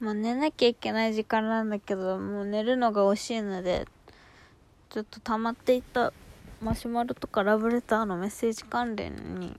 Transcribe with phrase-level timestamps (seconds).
[0.00, 3.86] もう寝なきゃいけない時間なんだけど、もう寝るのが惜しいので、
[4.90, 6.12] ちょっと溜まっていた
[6.62, 9.58] マシュマロとかラブレターのメッセージ関連に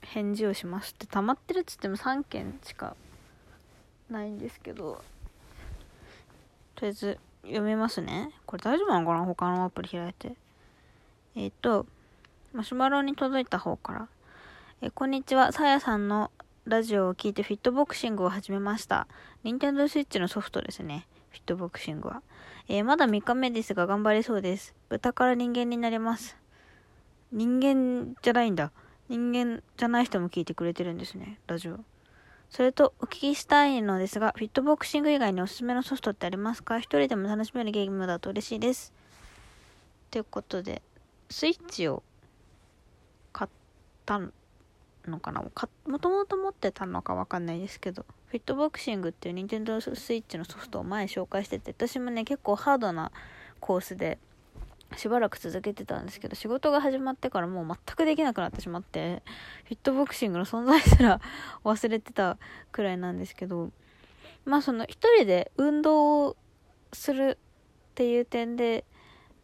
[0.00, 2.96] 返事をしまして溜まってるっつっても3件しか
[4.10, 5.02] ないんですけど
[6.76, 8.30] とりあえず読みますね。
[8.46, 9.24] これ大丈夫なのかな？
[9.26, 10.32] 他のアプリ開いて。
[11.36, 11.86] えっ、ー、と
[12.54, 14.08] マシュマロに届いた方から。
[14.80, 15.52] えこんにちは。
[15.52, 16.30] さやさんの
[16.66, 19.06] ラジオを聞いてフィットボクシングを始めました。
[19.42, 21.06] 任天堂スイッチのソフトですね。
[21.28, 22.22] フィットボクシングは。
[22.68, 24.74] えー、まだ3日目ですが頑張れそうです。
[24.88, 26.38] 豚から人間になれます。
[27.32, 28.72] 人間じゃないんだ。
[29.10, 31.80] 人間じゃない人も聞いてくれてるんですね、ラジオ。
[32.48, 36.78] それと、お聞きしたいのですが、フィットボクシング以外におすすめのソフトってありますか？
[36.78, 38.94] 一人でも楽しめるゲームだと嬉しいです。
[40.10, 40.80] ということで、
[41.28, 42.02] スイッチを
[43.34, 43.50] 買っ
[44.06, 44.18] た
[45.08, 45.42] のかな？
[45.42, 45.50] も
[45.98, 53.12] ともと持ってたのかわかんないですけど、フィットボクシングっていう任天堂スイッチのソフトを前紹介してて、私もね、結構ハードな
[53.60, 54.18] コースで、
[54.96, 59.24] しばらく続けてたんですけど仕事が始まってからもう全くできなくなってしまって
[59.64, 61.20] フィットボクシングの存在すら
[61.64, 62.36] 忘れてた
[62.70, 63.72] くらいなんですけど
[64.44, 66.36] まあその一人で運動を
[66.92, 67.38] する
[67.90, 68.84] っていう点で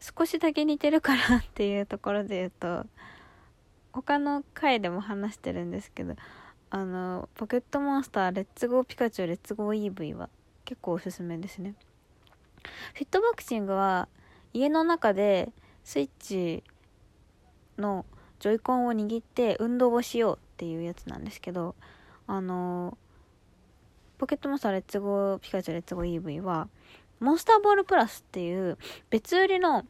[0.00, 2.86] 少しだけ似てるからっていうところで言うと
[3.94, 6.16] 他の回でも話してるんですけど
[6.70, 10.28] あのポケットモンスターレッツゴーピカチュウレッツゴー EV は
[10.64, 11.74] 結構おすすめですね。
[12.94, 14.08] Fit Boxing は
[14.52, 15.50] 家の中で
[15.84, 16.64] スイッチ
[17.78, 18.04] の
[18.40, 21.76] ジョイコンを握って運動をしようっていうやつなんですけど
[22.26, 22.98] あの
[24.18, 26.68] ポケットモンスターレッツゴーピカチュウレッツゴー EV は
[27.20, 28.76] モンスターボールプラスっていう
[29.10, 29.84] 別売りの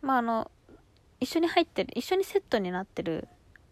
[0.00, 0.50] まああの
[1.18, 3.28] 一緒に入ってる一緒にセットになってる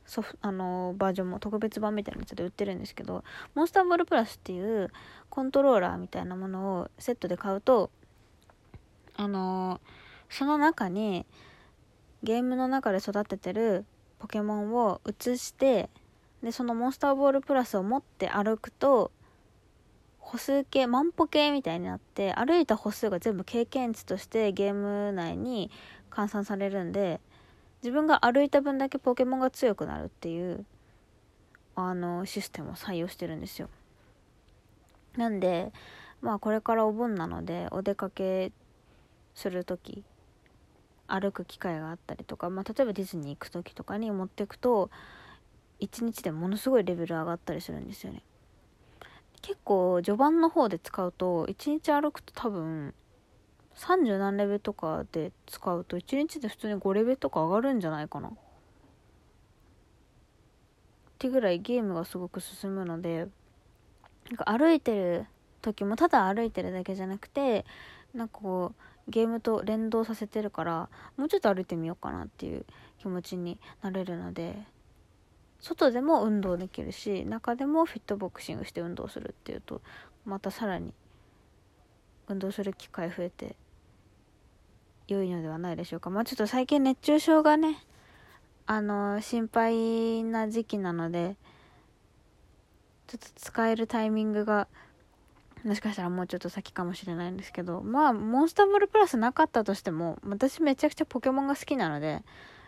[0.08, 3.22] ソフあのバージョンも特別版みたいなやつで売ってるんですけど
[3.54, 4.90] モンスターボールプラスっていう
[5.28, 7.90] コントローラーみたいなものをセットで買うと
[9.16, 9.80] あの
[10.30, 11.26] その中に
[12.22, 13.84] ゲームの中で育ててる
[14.18, 15.90] ポケモンを移して
[16.42, 19.12] でそのモンスターボールプラスを持って歩くと
[20.18, 25.70] 歩数計万歩計みたいになって歩いた歩数が全部経験値としてゲーム内に
[26.10, 27.20] 換算されるんで
[27.82, 30.64] 自分が歩いた分だけポケモンが強くなるっていう
[31.76, 33.68] あのシステムを採用してるんですよ。
[35.16, 35.72] なんで
[36.20, 38.52] まあこれからお盆なのでお出かけ
[39.34, 40.02] する時
[41.06, 44.90] 歩く機会があったりとか、まあ、例えばディズニー行く時とかに持ってくと
[45.80, 48.22] 1日でものすごいレベル上がったりするんですよね。
[49.40, 52.92] 結構序盤の方で使うと1日歩くと多分
[53.78, 58.28] 30何レベルとかで使うと1日で普通に5レベルとか上がるんじゃないかな。
[58.28, 58.32] っ
[61.18, 63.26] てぐらいゲームがすごく進むので
[64.30, 65.26] なんか歩いてる
[65.62, 67.64] 時もただ歩いてるだけじゃなくて
[68.14, 68.72] なんかこ
[69.06, 72.64] うゲームと連動させてるからもうちょっと歩いてみようかなっていう
[72.98, 74.54] 気持ちになれるので
[75.60, 79.80] 外でも運動できるし中でもフィットボクシングして運動するっていうと
[80.24, 80.92] またさらに
[82.28, 83.56] 運動する機会増えて
[85.08, 86.10] 良いのではないでしょうか。
[86.10, 87.84] まあちょっと最近熱中症がね
[88.66, 91.36] あの心配な時期なので
[93.06, 94.68] ちょっと使えるタイミングが
[95.64, 102.22] もしかしたらもうちょっと先かもしれないんですけど、まあ、モンスターボールプラスなかったとしても、私めちゃくちゃポケモンが好きなので、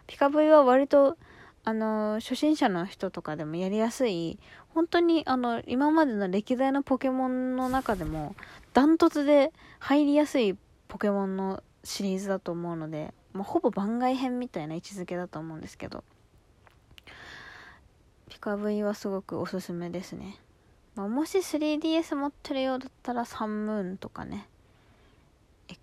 [0.06, 1.16] ピカブイは割と、
[1.64, 4.38] あの、初心者の人とかでもやりやすい、
[4.74, 8.34] 本当に、あの、今までの歴代のポケモンの中でも、
[8.72, 10.56] ダントツで入りやすい
[10.88, 16.04] ポケモンのシリーズだと思うので、まあ、ほぼ番外編みたいな位置づけだと思うんですけど、
[18.28, 20.38] ピカブイはすごくおすすめですね。
[20.94, 24.48] まあ、もし 3DS 持ってるようだったらサンムーンとかね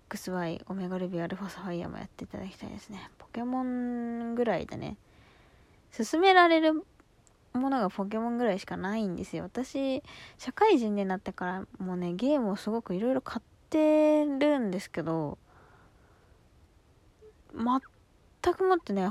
[0.09, 4.97] XY オメガルビアルファサファイアもやっていただきたいですねポケモンぐらいでね
[5.95, 6.83] 勧められる
[7.53, 10.03] ものがポケモンぐらいしかないんですよ私
[10.37, 15.37] 社会人になってからもねゲームをすごくいろいろ買ってるんですけど
[17.57, 19.09] 全くもってね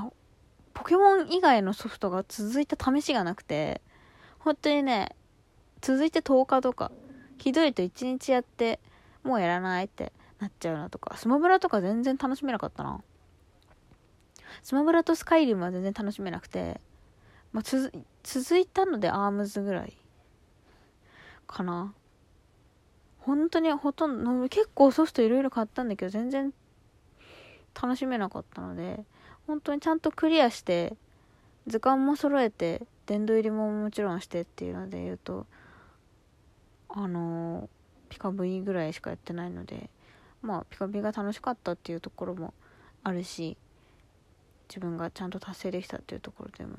[0.73, 3.81] ポケモン以外のソフトが続いた試しがなくて
[4.39, 5.15] 本当にね
[5.81, 6.91] 続いて10日とか
[7.37, 8.79] ひどいと1日やって
[9.23, 13.01] もうやらないってなっちゃうなとかスマブラとか全然楽しめなかったな。
[14.63, 16.79] スマブラとスカイリムは全然楽しめなくて、
[17.51, 17.63] まあ、
[18.23, 19.97] 続いたのでアームズぐらい
[21.45, 21.93] かな。
[23.19, 26.53] 本当にほとんど結構ソフトいろいろ買ったんだけど全然
[27.81, 29.03] 楽しめなかったので
[29.45, 30.95] 本当にちゃんとクリアして
[31.67, 35.45] 図鑑も揃えて殿堂入りももちろんしてっていうので言うと
[36.89, 37.69] あの
[38.09, 39.89] ピカ V ぐらいしかやってないので
[40.41, 42.53] まあピカ V が楽しかったっていうところも
[43.03, 43.57] あるし
[44.69, 46.77] 自分がちゃんと達成できたっていうところでも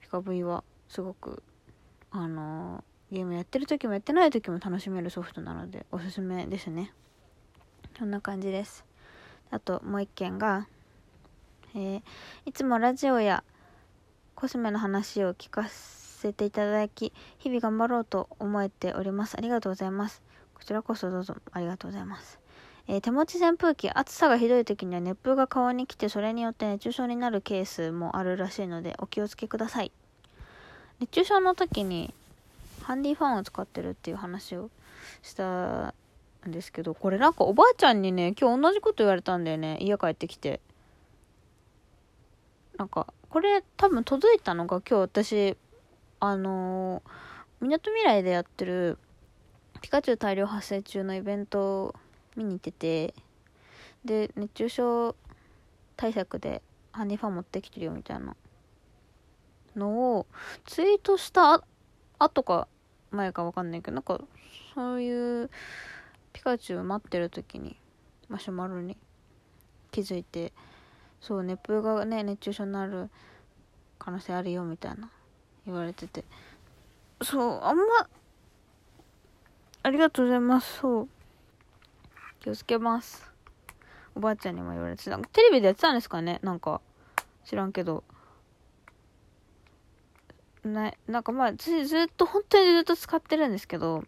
[0.00, 1.42] ピカ V はすごく
[2.10, 6.92] あのー、ゲームやってる時もやってない時も楽しめるソフトなのでおすすめですね。
[7.96, 8.89] そんな感じです。
[9.50, 10.66] あともう一件が、
[11.74, 12.02] えー、
[12.46, 13.44] いつもラジオや
[14.34, 19.36] コスメの話を聞かせていただき日々頑張ろうと思えております。
[19.36, 20.22] ありがとうございます。
[20.54, 21.36] こちらこそどうぞ。
[21.52, 22.38] ありがとうございます。
[22.88, 29.92] えー、手持ち扇風機暑さがひどい時には熱風が顔に来てそれによって熱中症になるケースもあるらしいのでお気をつけください。
[31.00, 32.12] 熱中症の時に
[32.82, 34.70] ハンディファンを使ってるっていう話を
[35.22, 35.94] した
[36.48, 39.78] んですけどこれなんかおばあちゃんにね今日同じこと言われたんだよね。
[39.80, 40.60] 家帰ってきて。
[42.76, 45.56] なんかこれ多分届いたのが今日私
[46.18, 47.02] あの
[47.60, 48.96] みなとみらいでやってる
[49.82, 51.94] ピカチュウ大量発生中のイベント
[52.36, 53.14] 見に行ってて
[54.04, 55.16] で熱中症
[55.96, 58.34] 対策でハンディファン持ってきてるよみたいな
[59.76, 60.26] のを
[60.64, 61.62] ツイートした
[62.18, 62.66] 後か
[63.10, 64.20] 前か分かんないけどなんか
[64.74, 65.50] そういう
[66.32, 67.76] ピカチュウ待ってる時に
[68.28, 68.96] マシュマロに
[69.90, 70.52] 気づいて
[71.20, 73.10] そう熱風がね熱中症になる
[73.98, 75.10] 可能性あるよみたいな
[75.66, 76.24] 言われてて。
[77.22, 77.82] そうあんま
[79.82, 80.78] ありがとうございます。
[80.80, 81.08] そう。
[82.40, 83.30] 気をつけます。
[84.14, 86.40] おばあちゃんにも言われてなんかテレビでやってたんですかね？
[86.42, 86.80] なんか
[87.44, 88.04] 知らんけど。
[90.62, 94.04] ななんかまあずずっと本当にずっと使ってるんですけど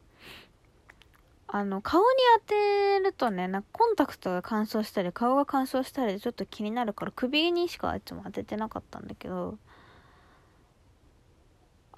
[1.55, 2.07] あの顔に
[2.41, 9.59] 当てるとねなんかコンタクトが乾燥したり顔が乾燥したりでちょっと気になるから首にしかいつも当ててなかったんだけど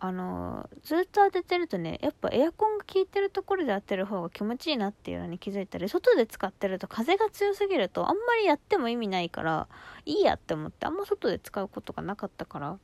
[0.01, 9.69] あのずっと当ててるとねやっぱエアコンが効いてるところで当てる方が気持ちいいなっていうのに気づいたり外で使ってると風が強すぎるとあんまりやっても意味ないから
[10.05, 12.77] いいやって思ってあんま外で使うことがなかったから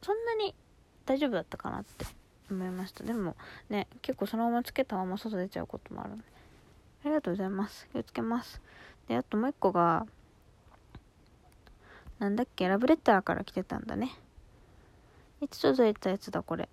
[0.00, 0.54] そんなに
[1.04, 2.25] 大丈夫だったかなって。
[2.50, 3.04] 思いました。
[3.04, 3.36] でも
[3.68, 6.12] ね結構そのままつけたまま外出ちゃうこともある
[7.04, 7.88] ありがとうございます。
[7.92, 8.60] 気をつけます。
[9.08, 10.06] であともう一個が
[12.18, 14.10] なんだっけラブレターから来てたんだね。
[15.40, 16.68] いつ届いたやつだこれ。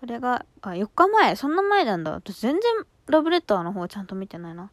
[0.00, 1.36] これがあ4日前。
[1.36, 2.12] そんな前なんだ。
[2.12, 2.62] 私全然
[3.08, 4.70] ラブレターの方ちゃんと見てないな。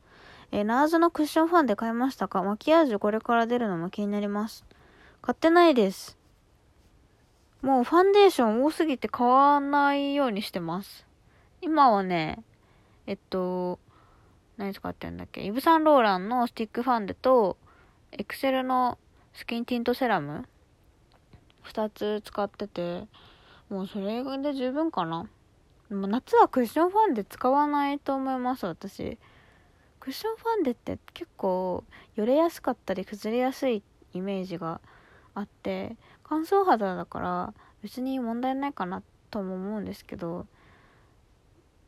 [0.51, 2.43] えー、ナーズのクッションファンで買いましたか？
[2.43, 4.63] マキアージュこれから出るのも気になります。
[5.21, 6.17] 買ってないです。
[7.61, 11.05] もうファンデーション多すぎて買わないようにしてます。
[11.61, 12.43] 今はね
[13.07, 13.79] えっと
[14.57, 15.41] 何使ってるんだっけ？
[15.41, 17.57] イブ・サンローランのスティックファンデと
[18.11, 18.97] エクセルの
[19.33, 20.45] スキンティントセラム
[21.65, 23.07] ？2つ使ってて
[23.69, 25.27] もうそれで十分かな。
[25.89, 29.17] も夏はクッションファンデ使わないと思います私。
[29.99, 31.83] クッションファンデって結構
[32.15, 33.83] よれやすかったり崩れやすい
[34.13, 34.79] イメージが
[35.35, 35.95] あって
[36.29, 40.45] 乾燥肌だから別に問題ないかなとも思うんですけど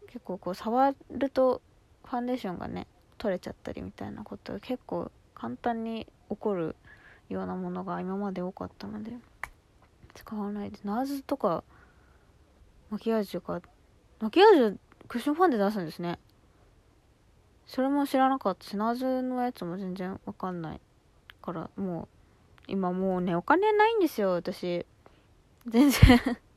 [0.07, 1.61] 結構こう触ると
[2.05, 2.87] ファンデーションがね
[3.17, 6.75] 取れちゃったりみたいなことが結構簡単に起こる
[7.29, 9.11] ようなものが今まで多かったので
[10.15, 11.63] 使わないでナーズとか
[12.89, 13.61] マキアージュか
[14.19, 14.77] マキアージュ
[15.07, 16.19] クッションファンデ出すんですね。
[17.65, 20.81] それも知らなかったしナーズのやつも全然わかんない
[21.41, 22.18] からもう
[22.69, 24.85] 今もうねお金ないんですよ私。
[25.67, 25.99] 全然。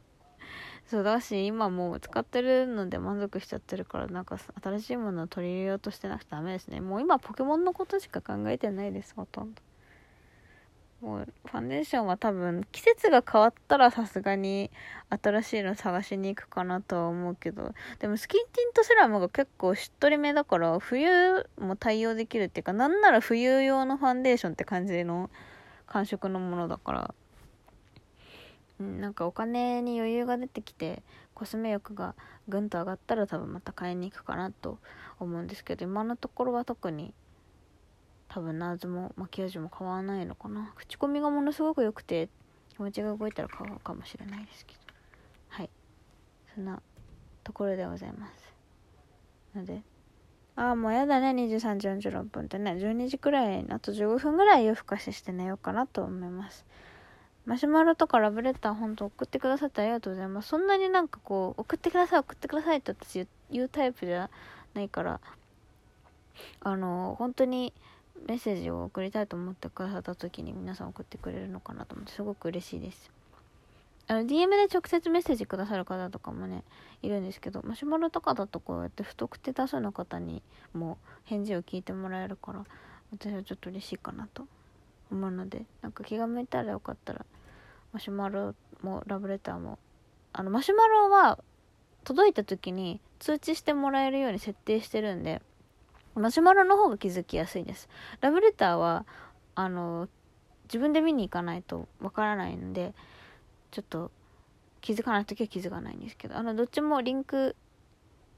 [0.87, 6.81] そうだし今もう使ってるので満足しちゃってるからなんか新しいものを取り入れようとしてなくてダメですね。
[6.81, 9.63] もう今ポケモンのことしか考えてないですほとんど。
[11.03, 14.71] もうファンデーションは多分季節が変わったらさすがに
[15.11, 17.75] 新しいの探しに行くかなとは思うけど。
[17.99, 25.29] でもスキンティントセラムが結構しっとりめだから冬も対応できるっていうかなんなら冬用のファンデーションって感じの
[25.93, 27.15] 感触のものだから。
[28.83, 31.03] んなんかお金に余裕が出てきて
[31.35, 32.15] コスメ欲が
[32.49, 34.79] ぐんと上がったら多分また買いに行くかなと
[35.21, 37.13] 思うんですけど今のところは特に
[38.29, 40.73] 多分ナーズもマキアージュも買わないのかな。
[40.75, 42.31] 口コミがものすごく良くて
[42.71, 44.81] 気持ちが動いたら買うかもしれないですけど。
[45.51, 45.71] はい。
[46.55, 46.81] そんな
[47.45, 48.55] ところでございます。
[49.55, 49.83] ので
[50.55, 51.31] ああもうやだね。
[51.31, 52.73] 23時46分ってね。
[52.73, 56.67] 12時くらいあと15分ぐらい夜更かしして寝ようかなと思います。
[57.47, 60.49] マシュマロとかラブレター本当送ってくださってありがとうございます。
[60.49, 64.31] そんなになんかこう送ってください送ってくださいって私言うタイプじゃ
[64.75, 65.21] ないから。
[66.61, 67.73] あの本当に
[68.27, 73.11] メッセージを送りたいと思ってくださった時に皆さん送ってくれるのかなと思ってすごく嬉しいです。
[74.09, 76.65] あの DM で直接メッセージくださる方とかもね
[77.03, 80.43] いるんですけどマシュマロとかだとこうやって不特定多数の方に
[80.75, 82.65] も返事を聞いてもらえるから
[83.13, 84.47] 私はちょっと嬉しいかなと
[85.11, 87.25] 思うのでなんか気が向いたらよかったら
[87.93, 89.79] マシュマロもラブレターも
[90.33, 91.39] あのマシュマロは
[92.05, 95.43] 届いた時に通知してもらえるように設定してるんで
[96.15, 97.89] マシュマロの方が気づきやすいです。
[98.21, 99.07] ラブレターは
[99.55, 100.09] あの
[100.65, 102.95] 自分で見に行かないとわからないので
[103.73, 104.13] ちょっと
[104.81, 107.57] 気づかない時は気づかないんですけどあのどっちもリンク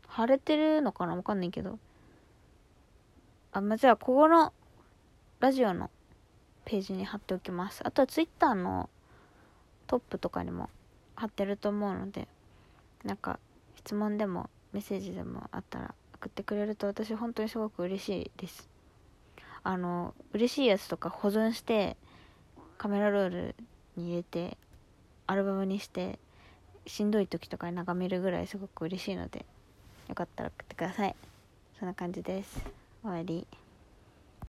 [0.06, 1.78] 貼れてるのかなわかんないけど
[3.52, 4.52] あまあ、じゃあここの
[5.38, 5.88] ラジオの
[6.64, 7.82] ページに貼っておきます。
[7.84, 8.90] あとはツイッターの
[9.86, 10.70] トップとかにも
[11.14, 12.26] 貼ってると思うので
[13.04, 13.38] なんか
[13.76, 18.68] 質問でもメッセージでもあったら送ってくれると私本当にすごく嬉しいです。
[19.62, 21.96] あの嬉しいやつとか保存して
[22.76, 23.54] カメラロール
[23.96, 24.58] に入れて
[25.26, 26.18] アルバムにして
[26.86, 29.44] しんどい時とかに眺めるぐらいすごく嬉しいので
[30.08, 31.16] よかったら送ってください。
[31.78, 32.60] そんな感じです。
[33.02, 33.46] 終わり。